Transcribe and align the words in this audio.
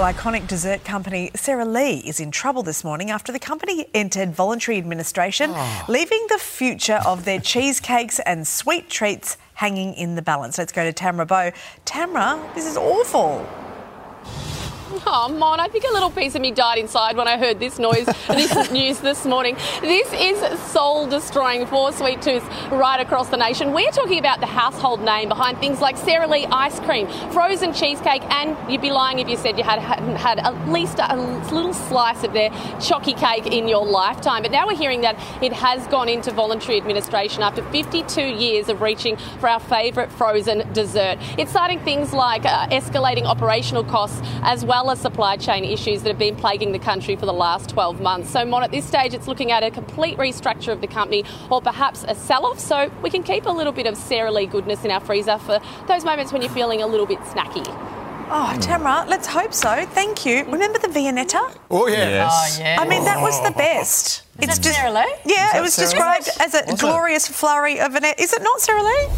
Well, 0.00 0.14
iconic 0.14 0.48
dessert 0.48 0.82
company 0.82 1.30
Sara 1.34 1.66
Lee 1.66 1.98
is 1.98 2.20
in 2.20 2.30
trouble 2.30 2.62
this 2.62 2.82
morning 2.82 3.10
after 3.10 3.32
the 3.32 3.38
company 3.38 3.86
entered 3.92 4.34
voluntary 4.34 4.78
administration, 4.78 5.50
ah. 5.52 5.84
leaving 5.90 6.26
the 6.30 6.38
future 6.38 7.02
of 7.04 7.26
their 7.26 7.38
cheesecakes 7.38 8.18
and 8.20 8.48
sweet 8.48 8.88
treats 8.88 9.36
hanging 9.52 9.92
in 9.92 10.14
the 10.14 10.22
balance. 10.22 10.56
Let's 10.56 10.72
go 10.72 10.90
to 10.90 10.92
Tamra 10.94 11.28
Bow. 11.28 11.52
Tamra, 11.84 12.54
this 12.54 12.64
is 12.66 12.78
awful. 12.78 13.46
Oh, 14.92 15.28
Mon, 15.28 15.60
I 15.60 15.68
think 15.68 15.84
a 15.84 15.92
little 15.92 16.10
piece 16.10 16.34
of 16.34 16.42
me 16.42 16.50
died 16.50 16.78
inside 16.78 17.16
when 17.16 17.28
I 17.28 17.38
heard 17.38 17.60
this 17.60 17.78
noise, 17.78 18.06
this 18.28 18.72
news 18.72 18.98
this 18.98 19.24
morning. 19.24 19.54
This 19.80 20.12
is 20.12 20.58
soul 20.62 21.06
destroying 21.06 21.64
for 21.66 21.92
Sweet 21.92 22.20
Tooth 22.20 22.42
right 22.72 22.98
across 22.98 23.28
the 23.28 23.36
nation. 23.36 23.72
We're 23.72 23.92
talking 23.92 24.18
about 24.18 24.40
the 24.40 24.46
household 24.46 25.00
name 25.00 25.28
behind 25.28 25.58
things 25.58 25.80
like 25.80 25.96
Sara 25.96 26.26
Lee 26.26 26.44
ice 26.46 26.80
cream, 26.80 27.06
frozen 27.30 27.72
cheesecake, 27.72 28.22
and 28.30 28.56
you'd 28.70 28.80
be 28.80 28.90
lying 28.90 29.20
if 29.20 29.28
you 29.28 29.36
said 29.36 29.56
you 29.56 29.62
had 29.62 29.78
hadn't 29.78 30.16
had 30.16 30.40
at 30.40 30.68
least 30.68 30.98
a 30.98 31.16
little 31.52 31.72
slice 31.72 32.24
of 32.24 32.32
their 32.32 32.50
chocky 32.80 33.16
cake 33.16 33.46
in 33.46 33.68
your 33.68 33.86
lifetime. 33.86 34.42
But 34.42 34.50
now 34.50 34.66
we're 34.66 34.76
hearing 34.76 35.02
that 35.02 35.14
it 35.40 35.52
has 35.52 35.86
gone 35.86 36.08
into 36.08 36.32
voluntary 36.32 36.78
administration 36.78 37.44
after 37.44 37.62
52 37.70 38.22
years 38.22 38.68
of 38.68 38.80
reaching 38.80 39.16
for 39.38 39.48
our 39.48 39.60
favourite 39.60 40.10
frozen 40.10 40.70
dessert. 40.72 41.18
It's 41.38 41.52
citing 41.52 41.78
things 41.80 42.12
like 42.12 42.44
uh, 42.44 42.66
escalating 42.68 43.24
operational 43.24 43.84
costs 43.84 44.20
as 44.42 44.64
well 44.64 44.79
as 44.88 45.00
supply 45.00 45.36
chain 45.36 45.64
issues 45.64 46.02
that 46.02 46.08
have 46.08 46.18
been 46.18 46.36
plaguing 46.36 46.72
the 46.72 46.78
country 46.78 47.16
for 47.16 47.26
the 47.26 47.32
last 47.32 47.68
12 47.70 48.00
months. 48.00 48.30
So, 48.30 48.44
Mon, 48.44 48.62
at 48.62 48.70
this 48.70 48.86
stage, 48.86 49.12
it's 49.12 49.26
looking 49.26 49.50
at 49.50 49.62
a 49.62 49.70
complete 49.70 50.16
restructure 50.16 50.72
of 50.72 50.80
the 50.80 50.86
company 50.86 51.24
or 51.50 51.60
perhaps 51.60 52.04
a 52.06 52.14
sell 52.14 52.46
off 52.46 52.60
so 52.60 52.90
we 53.02 53.10
can 53.10 53.22
keep 53.22 53.46
a 53.46 53.50
little 53.50 53.72
bit 53.72 53.86
of 53.86 53.96
Sara 53.96 54.30
Lee 54.30 54.46
goodness 54.46 54.84
in 54.84 54.90
our 54.90 55.00
freezer 55.00 55.38
for 55.38 55.60
those 55.88 56.04
moments 56.04 56.32
when 56.32 56.40
you're 56.40 56.52
feeling 56.52 56.80
a 56.80 56.86
little 56.86 57.06
bit 57.06 57.18
snacky. 57.20 57.66
Oh, 58.32 58.52
hmm. 58.54 58.60
Tamra, 58.60 59.08
let's 59.08 59.26
hope 59.26 59.52
so. 59.52 59.84
Thank 59.86 60.24
you. 60.24 60.44
Remember 60.44 60.78
the 60.78 60.86
Viennetta? 60.86 61.56
Oh, 61.68 61.88
yeah. 61.88 62.08
Yes. 62.08 62.58
Oh, 62.58 62.62
yeah. 62.62 62.76
I 62.80 62.86
mean, 62.86 63.04
that 63.04 63.20
was 63.20 63.40
the 63.42 63.52
oh. 63.52 63.58
best. 63.58 64.22
Is 64.40 64.46
that 64.58 64.64
Sara 64.64 64.92
Lee? 64.92 65.14
Yeah, 65.26 65.56
it 65.56 65.60
was 65.60 65.74
Sara 65.74 65.88
Lee? 65.88 65.92
described 65.92 66.28
as 66.40 66.54
a 66.54 66.70
Was 66.70 66.74
it? 66.74 66.80
glorious 66.80 67.26
flurry 67.26 67.80
of 67.80 67.96
an. 67.96 68.04
Is 68.18 68.32
it 68.32 68.42
not 68.42 68.60
Sara 68.60 68.82
Lee? 68.82 69.08